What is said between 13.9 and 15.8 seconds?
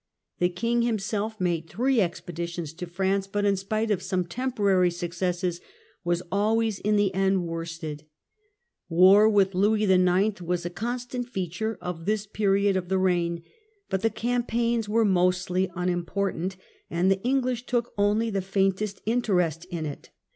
but the campaigns were *"^' mostly